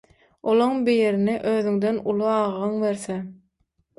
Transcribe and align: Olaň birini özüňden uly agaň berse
Olaň 0.53 0.79
birini 0.87 1.35
özüňden 1.51 2.01
uly 2.13 2.31
agaň 2.37 2.75
berse 2.87 3.21